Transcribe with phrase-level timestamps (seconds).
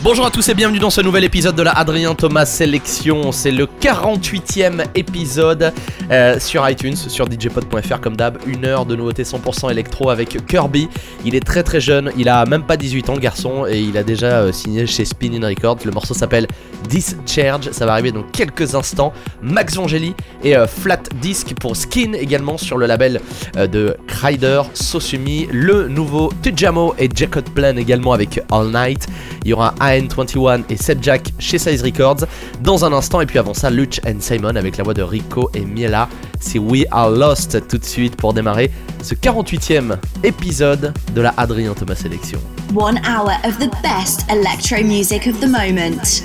[0.00, 3.32] Bonjour à tous et bienvenue dans ce nouvel épisode de la Adrien Thomas Sélection.
[3.32, 5.72] C'est le 48e épisode
[6.12, 8.38] euh, sur iTunes, sur djpod.fr comme d'hab.
[8.46, 10.88] Une heure de nouveautés 100% électro avec Kirby.
[11.24, 13.98] Il est très très jeune, il a même pas 18 ans le garçon et il
[13.98, 15.78] a déjà euh, signé chez Spinning Records.
[15.84, 16.46] Le morceau s'appelle
[16.88, 19.12] Discharge, ça va arriver dans quelques instants.
[19.42, 23.20] Max Vangeli et euh, Flat Disc pour Skin également sur le label
[23.56, 25.48] de Kryder, Sosumi.
[25.50, 29.08] Le nouveau Tujamo et Jacob Plan également avec All Night.
[29.44, 32.26] Il y aura AN21 et Seb Jack chez Size Records
[32.62, 33.20] dans un instant.
[33.20, 36.08] Et puis avant ça, Luch and Simon avec la voix de Rico et Miela.
[36.40, 38.70] C'est We Are Lost tout de suite pour démarrer
[39.02, 42.38] ce 48e épisode de la Adrien Thomas Sélection.
[42.74, 46.22] One hour of the best electro music of the moment.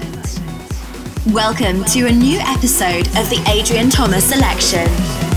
[1.28, 5.33] Welcome to a new episode of the Adrian Thomas Selection.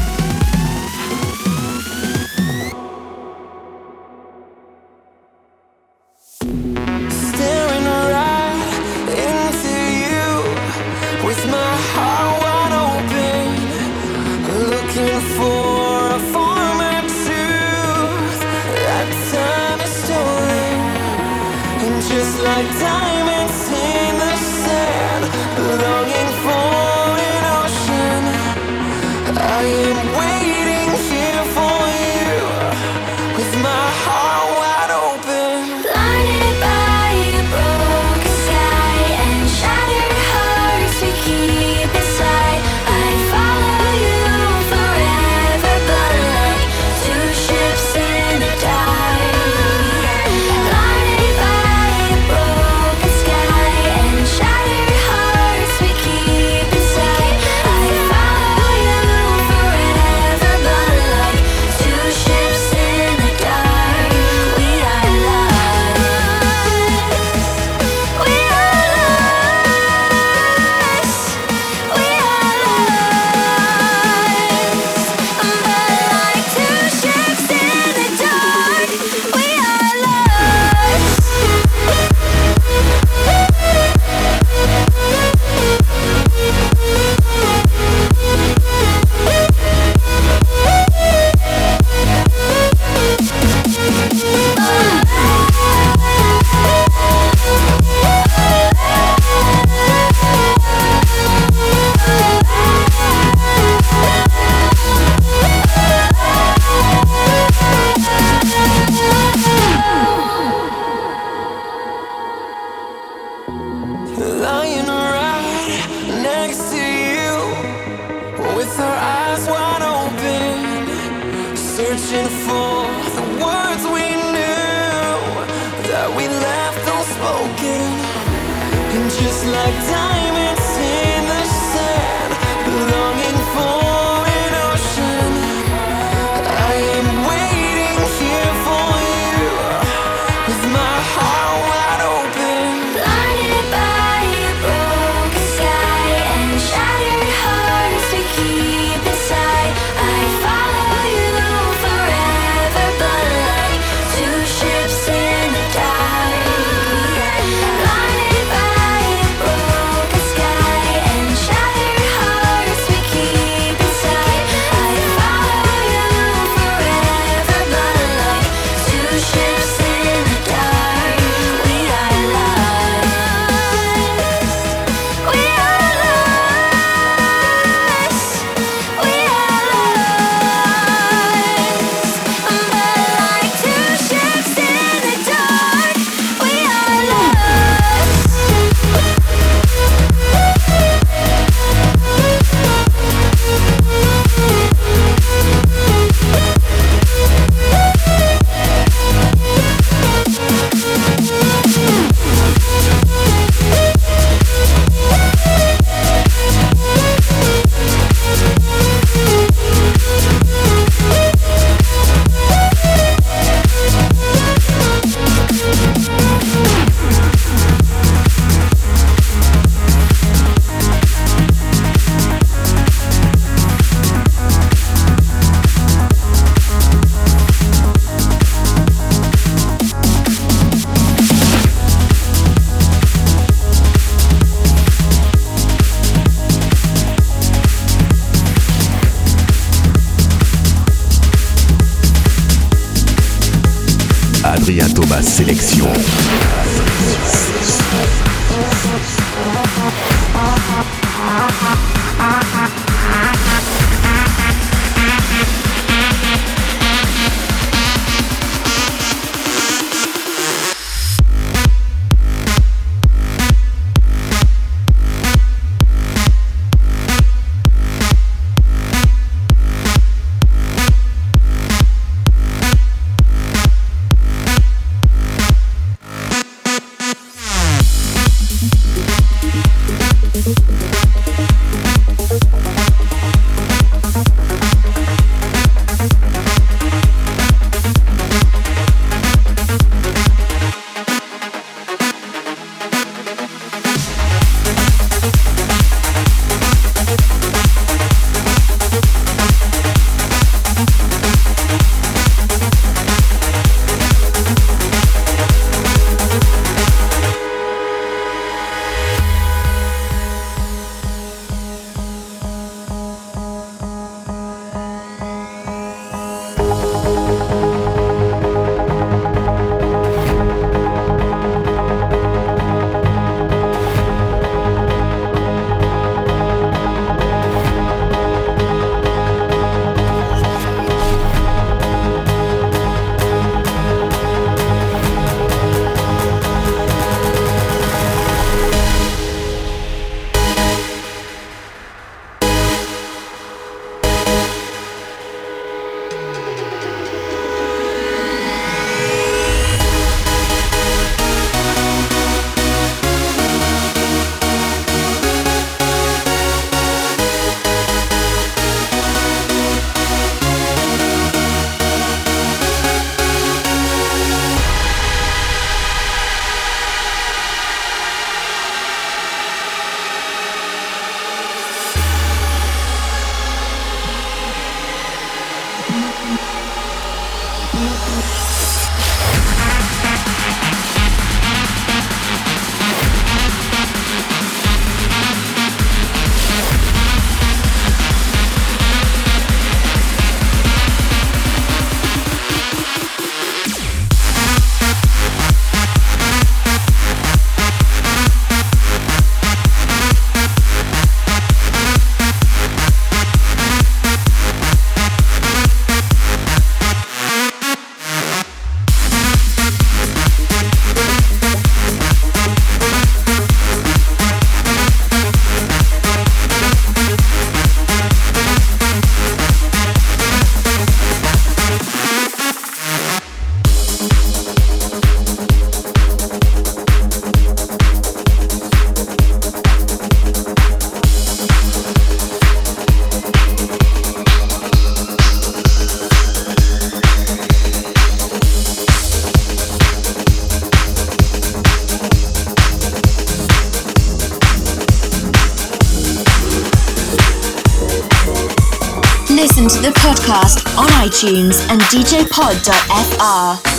[451.26, 453.75] iTunes and djpod.fr.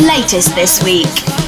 [0.00, 1.47] latest this week.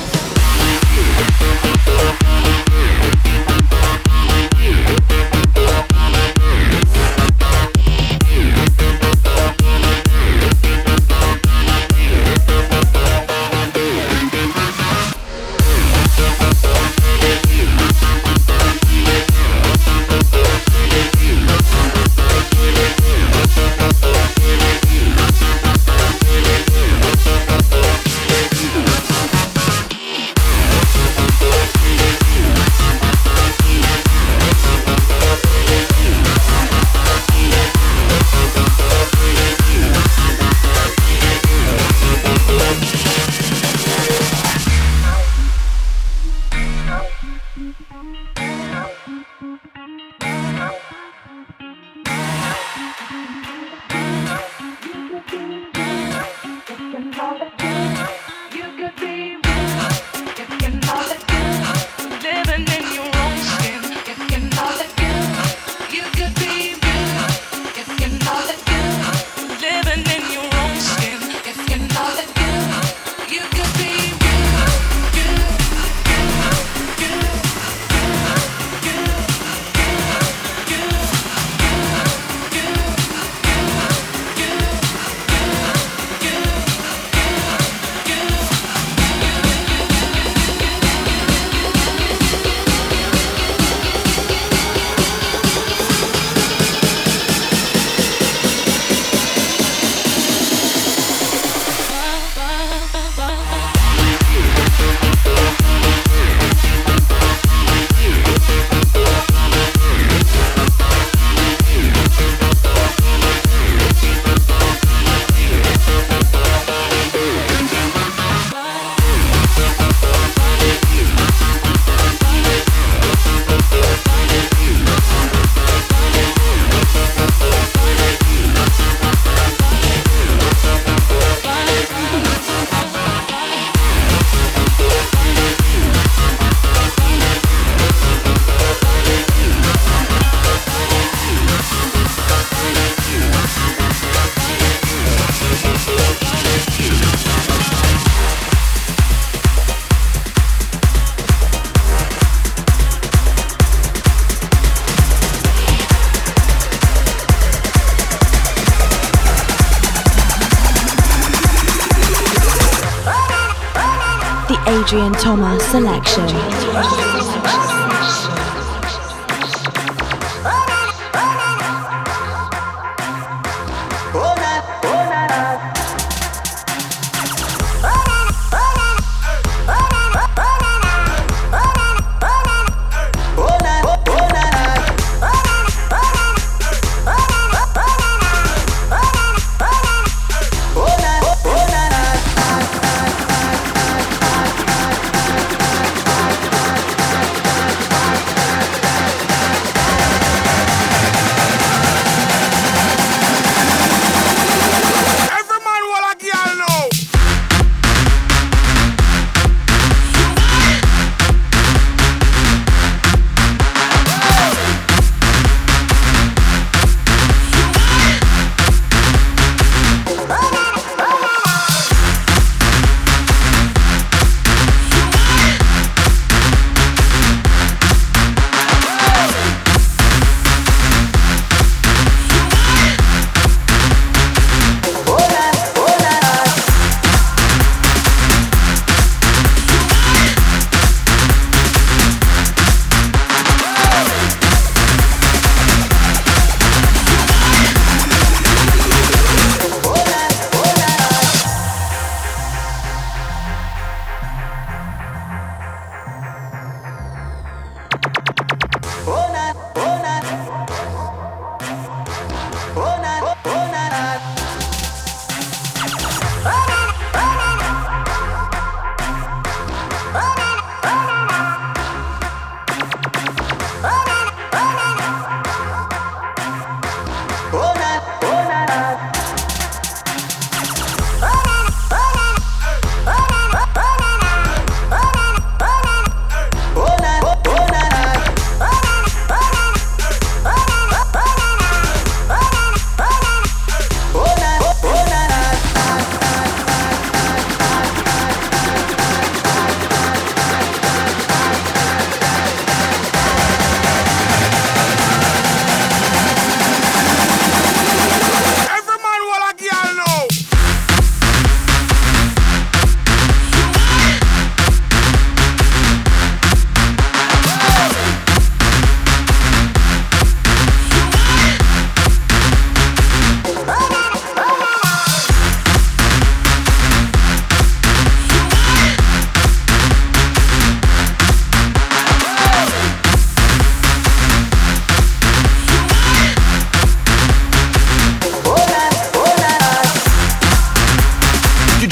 [165.80, 166.29] Selection.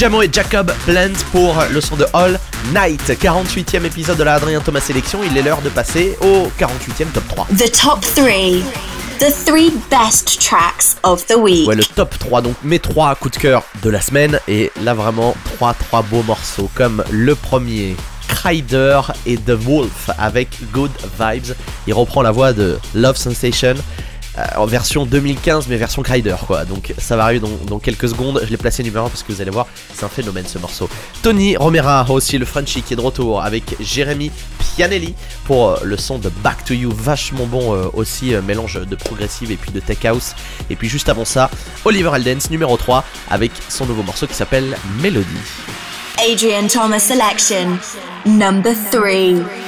[0.09, 2.40] Jamo et Jacob Blend pour le son de All
[2.73, 3.03] Night.
[3.11, 5.18] 48e épisode de la Adrien Thomas Sélection.
[5.23, 7.47] Il est l'heure de passer au 48e top 3.
[7.59, 8.25] The top 3.
[9.18, 11.68] The three best tracks of the week.
[11.68, 14.40] Ouais, le top 3, donc mes 3 coups de cœur de la semaine.
[14.49, 16.71] Et là, vraiment, 3 3 beaux morceaux.
[16.75, 17.94] Comme le premier,
[18.29, 21.55] Crider et The Wolf avec Good Vibes.
[21.87, 23.75] Il reprend la voix de Love Sensation.
[24.38, 26.64] Euh, en version 2015 mais version Crider quoi.
[26.64, 28.40] Donc ça va arriver dans, quelques secondes.
[28.44, 30.88] Je l'ai placé numéro 1 parce que vous allez voir c'est un phénomène ce morceau.
[31.22, 34.31] Tony Romera aussi le Frenchie qui est de retour avec Jérémy
[34.77, 36.92] Pianelli pour euh, le son de Back to You.
[36.94, 40.35] Vachement bon euh, aussi mélange de progressive et puis de tech house.
[40.70, 41.51] Et puis juste avant ça
[41.85, 45.27] Oliver Eldens numéro 3 avec son nouveau morceau qui s'appelle Melody
[46.31, 47.79] Adrian Thomas Selection
[48.27, 49.68] number 3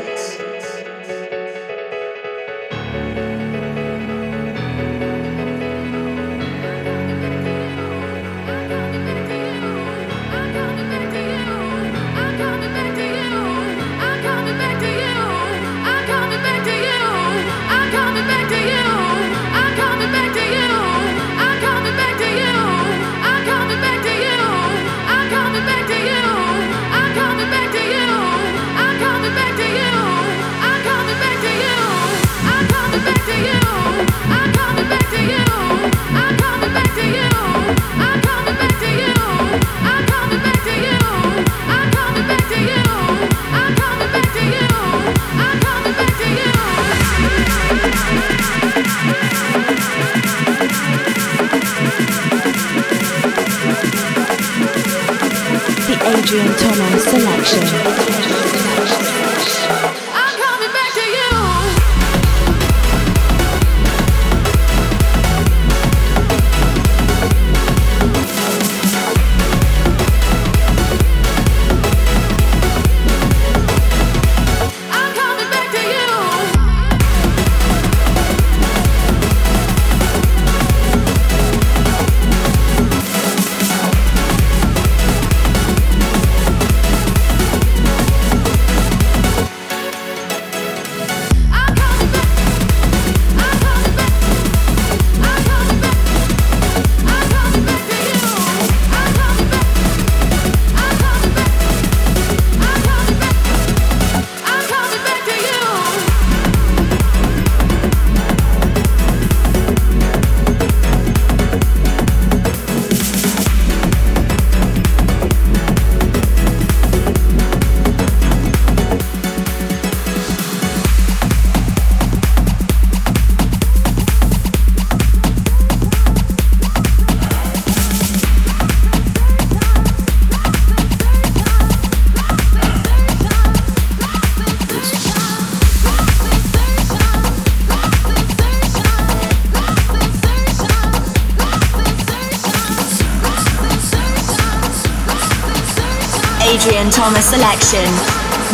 [147.01, 147.89] Thomas selection,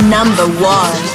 [0.10, 1.07] number one.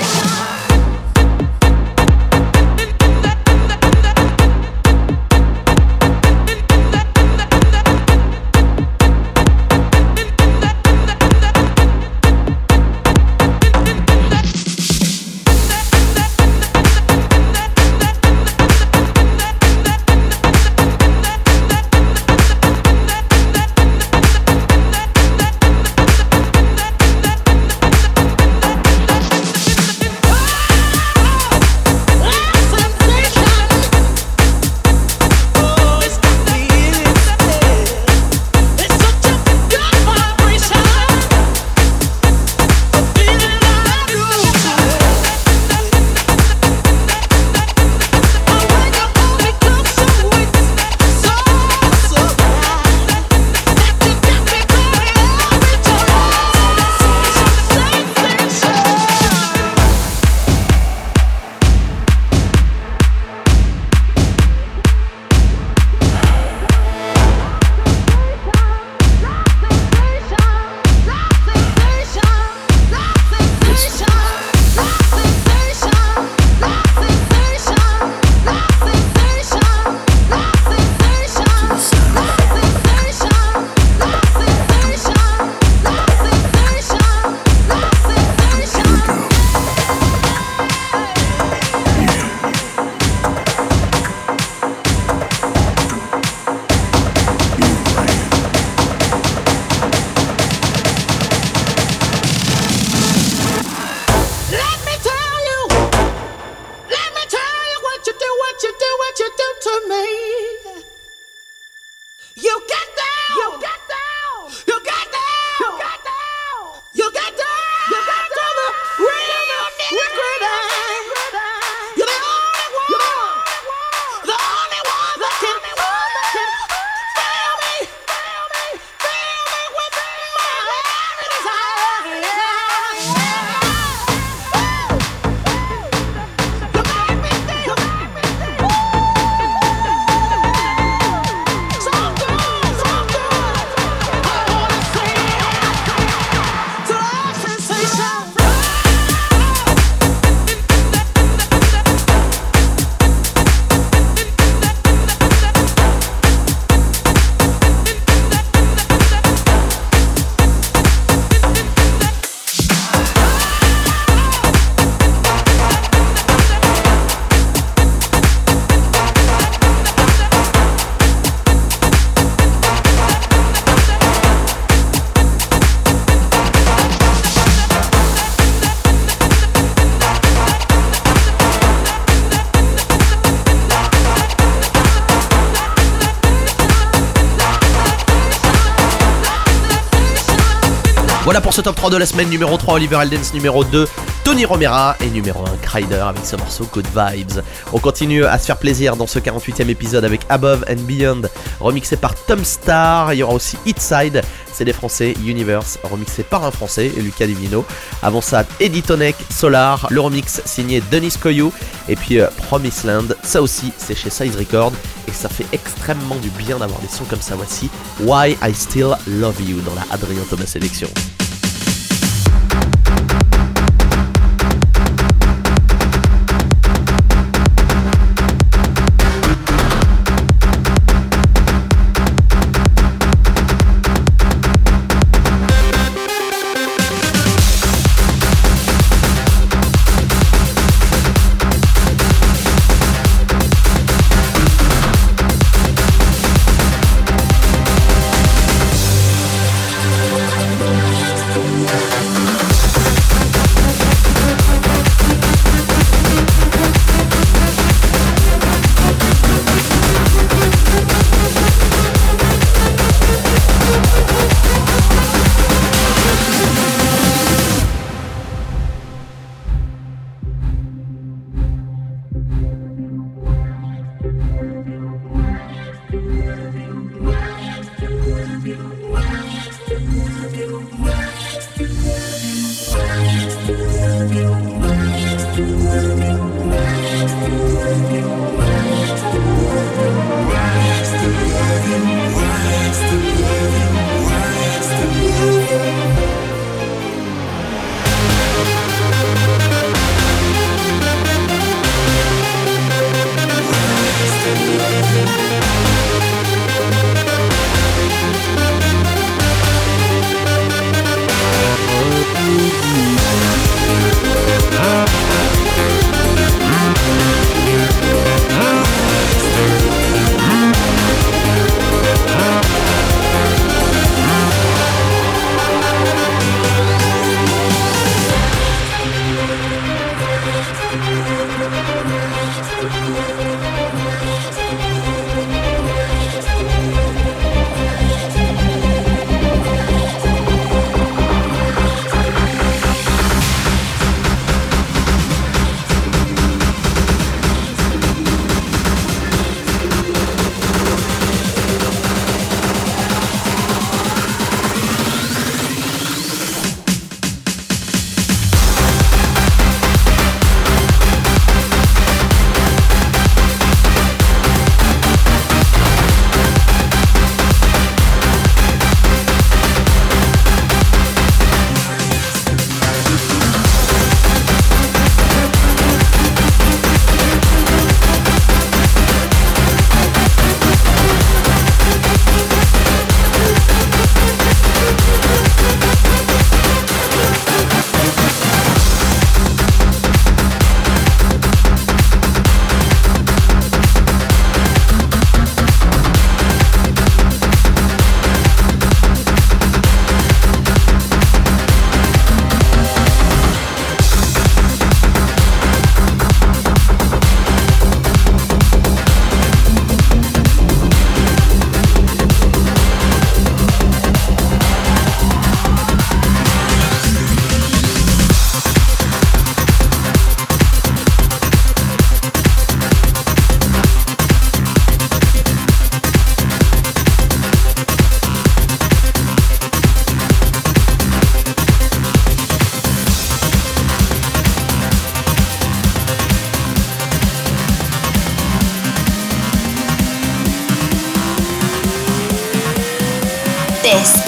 [191.24, 192.28] Voilà pour ce top 3 de la semaine.
[192.28, 193.32] Numéro 3, Oliver Eldens.
[193.32, 193.87] Numéro 2,
[194.24, 194.96] Tony Romera.
[195.00, 197.42] Et numéro 1, Kryder avec ce morceau Good Vibes.
[197.72, 201.22] On continue à se faire plaisir dans ce 48e épisode avec Above and Beyond,
[201.61, 203.12] remixé par Tom Star.
[203.12, 207.64] Il y aura aussi Side, c'est des Français, Universe, remixé par un Français, Lucas Divino.
[208.02, 211.52] Avant ça, Editonek, Solar, le remix signé Denis Koyou.
[211.88, 214.72] Et puis euh, Promise Land, ça aussi, c'est chez Size Record.
[215.08, 217.35] Et ça fait extrêmement du bien d'avoir des sons comme ça.
[217.35, 220.88] Voici Why I Still Love You dans la Adrien Thomas Sélection.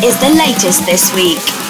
[0.05, 1.63] Is the latest this week.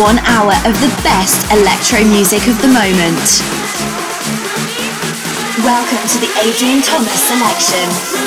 [0.00, 3.20] One hour of the best electro music of the moment.
[5.62, 8.19] Welcome to the Adrian Thomas selection.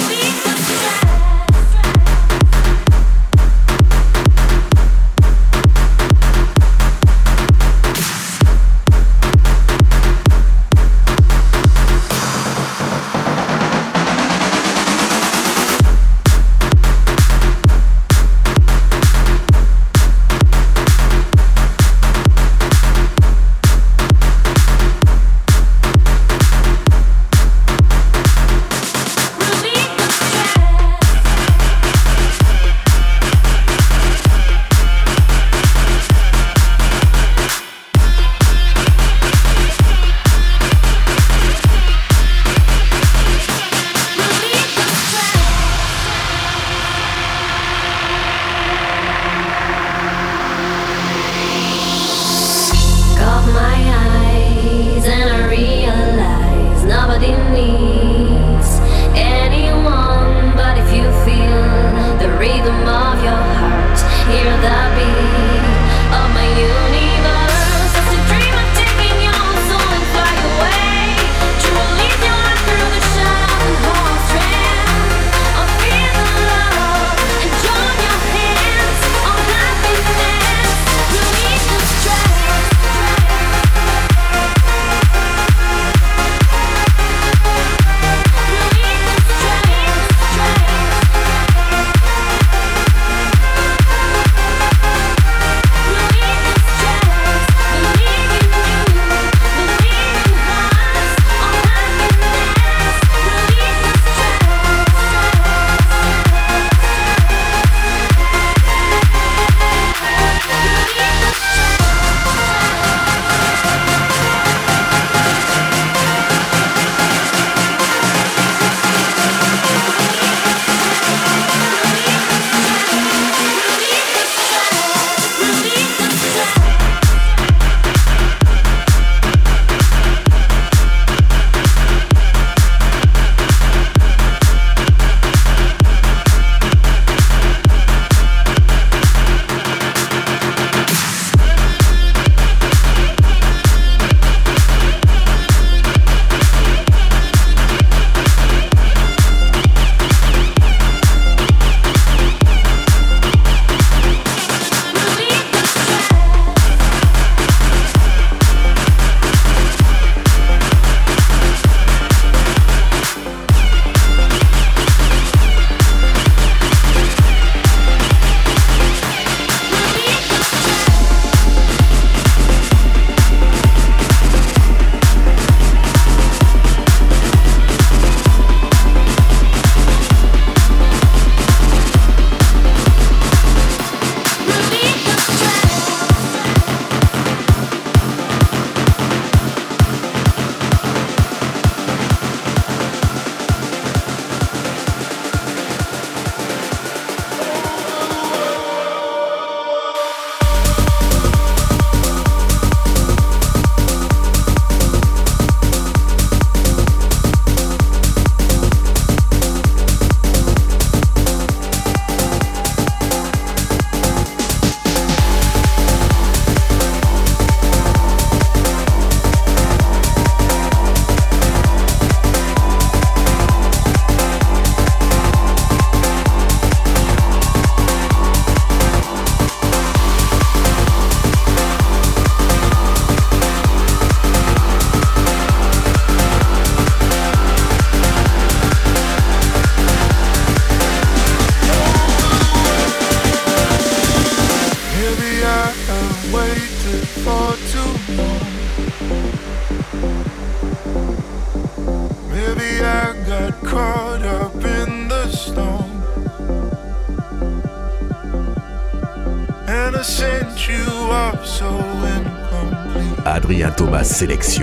[264.24, 264.63] Sélection.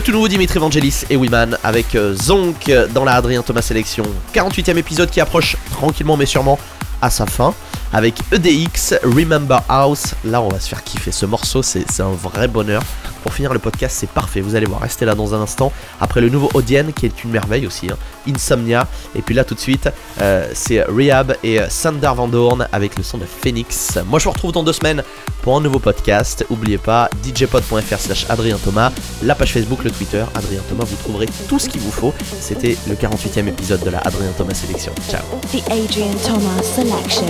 [0.00, 4.02] Le tout nouveau Dimitri Vangelis et Wiman avec euh, Zonk dans la Adrien Thomas Sélection.
[4.32, 6.58] 48e épisode qui approche tranquillement mais sûrement
[7.02, 7.52] à sa fin.
[7.92, 10.14] Avec EDX, Remember House.
[10.24, 11.12] Là, on va se faire kiffer.
[11.12, 12.82] Ce morceau, c'est un vrai bonheur.
[13.22, 14.40] Pour finir le podcast, c'est parfait.
[14.40, 15.72] Vous allez voir, restez là dans un instant.
[16.00, 17.88] Après le nouveau Odien, qui est une merveille aussi.
[17.90, 17.96] Hein.
[18.28, 18.86] Insomnia.
[19.14, 19.88] Et puis là, tout de suite,
[20.20, 23.98] euh, c'est Rehab et Sander Van Dorn avec le son de Phoenix.
[24.06, 25.02] Moi, je vous retrouve dans deux semaines
[25.42, 26.44] pour un nouveau podcast.
[26.50, 28.92] N'oubliez pas, djpod.fr slash Adrien Thomas,
[29.22, 32.14] la page Facebook, le Twitter, Adrien Thomas, vous trouverez tout ce qu'il vous faut.
[32.40, 34.92] C'était le 48e épisode de la Adrien Thomas Sélection.
[35.10, 35.22] Ciao.
[35.52, 37.26] The Adrian Thomas Selection.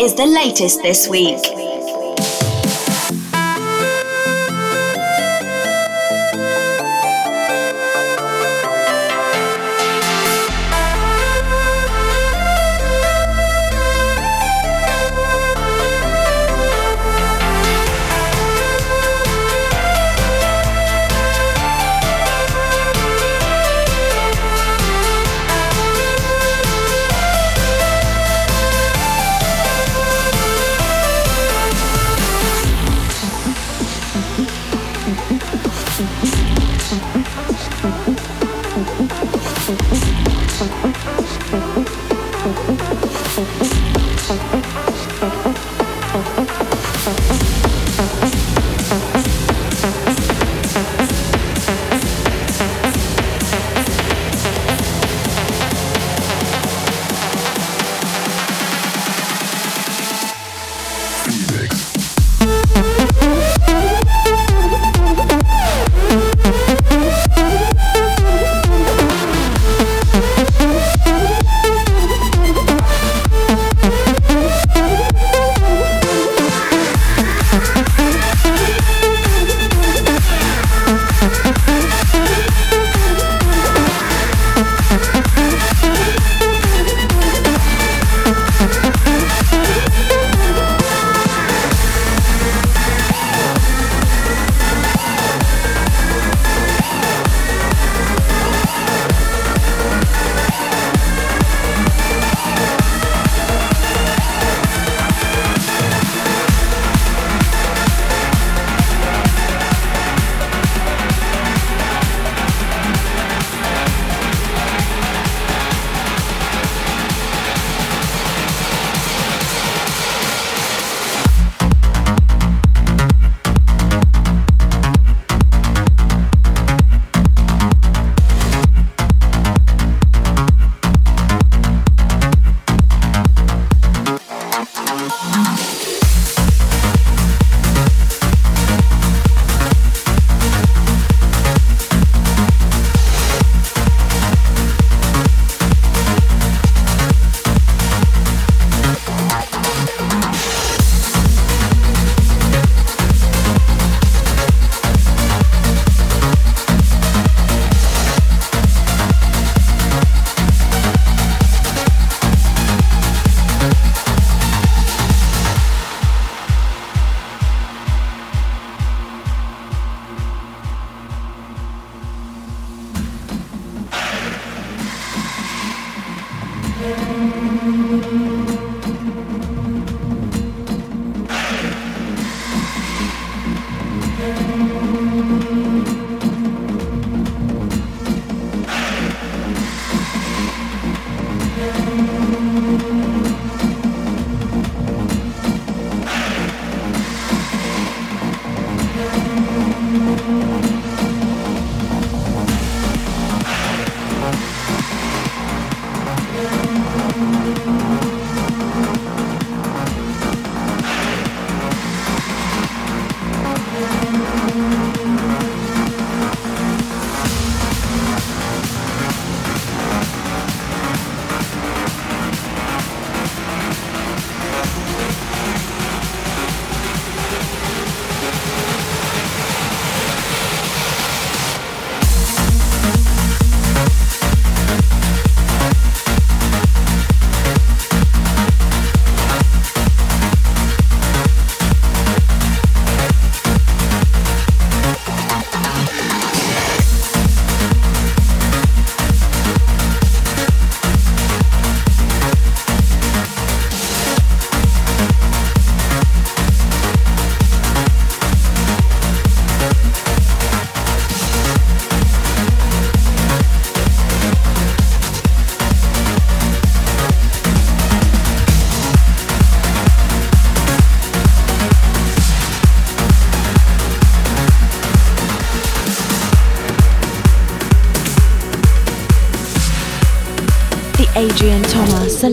[0.00, 1.59] Is the latest this week.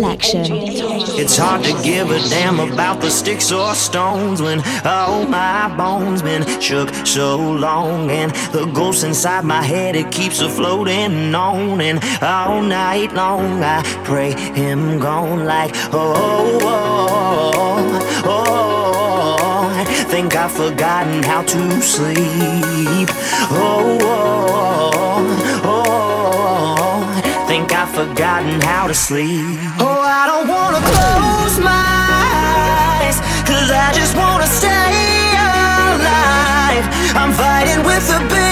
[0.08, 0.46] Selection.
[1.20, 6.22] It's hard to give a damn about the sticks or stones when all my bones
[6.22, 11.82] been shook so long and the ghost inside my head it keeps a floating on
[11.82, 17.00] and all night long I pray him gone like oh oh
[18.26, 18.44] oh,
[19.46, 23.10] oh think I've forgotten how to sleep
[23.52, 25.08] oh oh
[25.64, 26.08] oh
[27.48, 29.97] think I've forgotten how to sleep oh
[37.98, 38.47] with the beast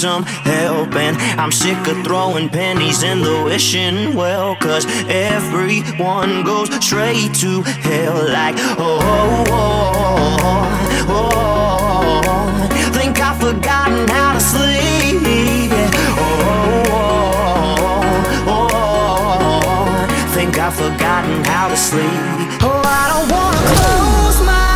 [0.00, 4.56] some help, and I'm sick of throwing pennies in the wishing well.
[4.56, 9.84] Cause everyone goes straight to hell, like, oh, oh,
[11.06, 11.22] oh,
[12.62, 12.68] oh.
[12.94, 15.70] Think I've forgotten how to sleep.
[16.16, 16.44] Oh,
[16.88, 17.74] oh,
[18.46, 20.06] oh, oh.
[20.34, 22.02] Think I've forgotten how to sleep.
[22.62, 24.69] Oh, I don't wanna close my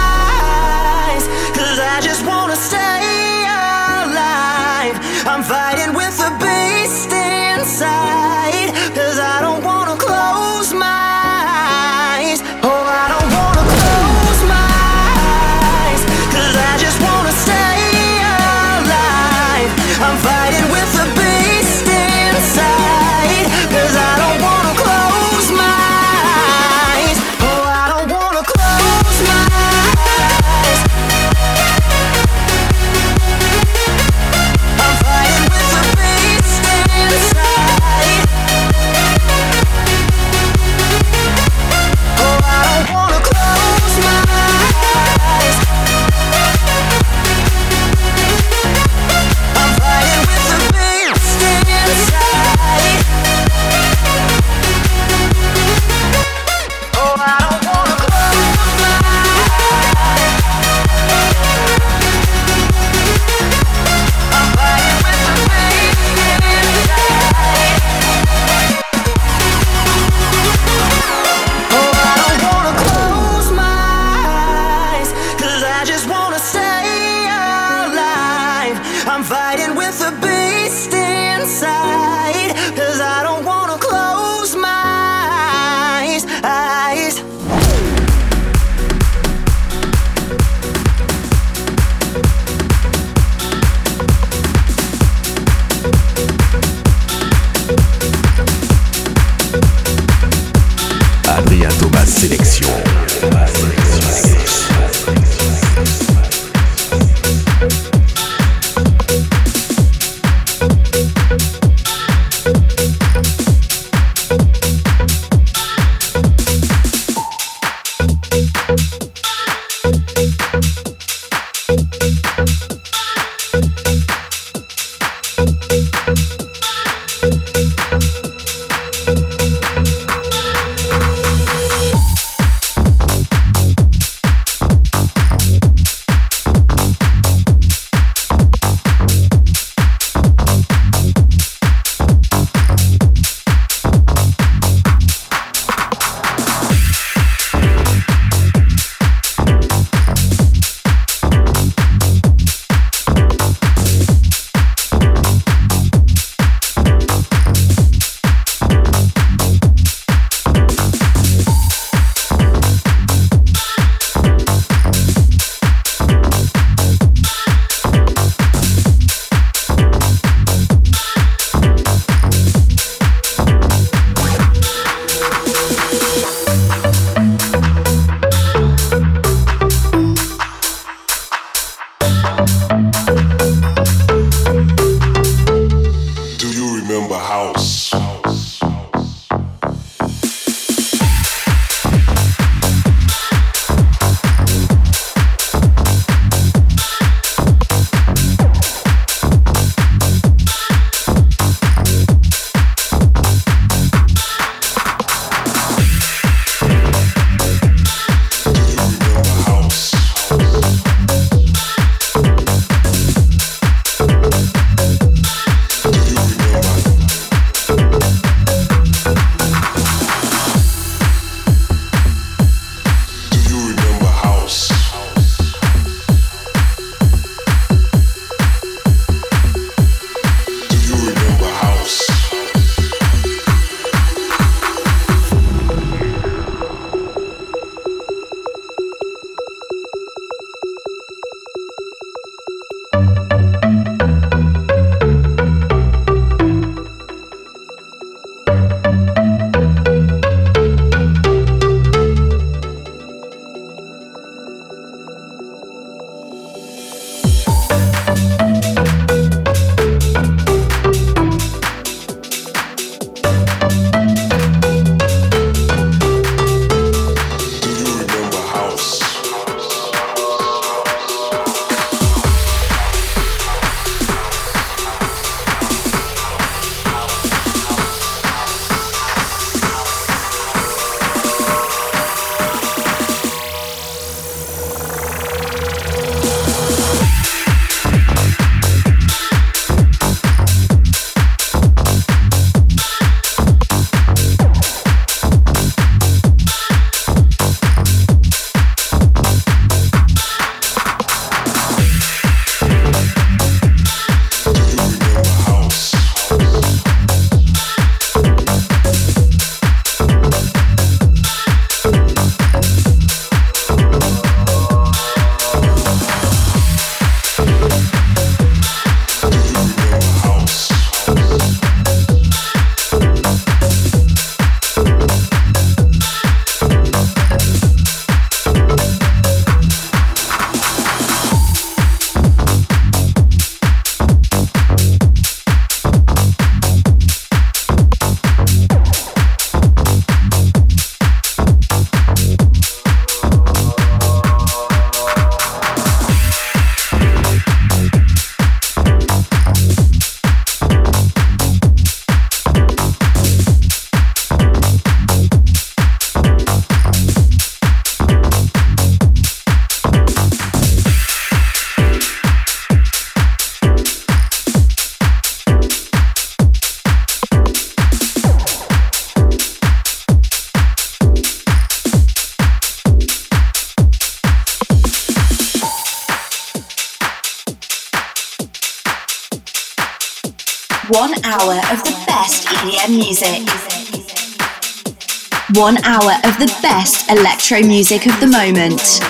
[387.50, 389.00] electro music of the moment.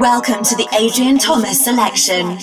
[0.00, 2.38] Welcome to the Adrian Thomas selection.